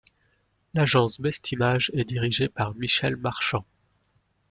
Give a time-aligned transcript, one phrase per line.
[0.73, 3.65] L'agence Bestimage est dirigée par Michèle Marchand.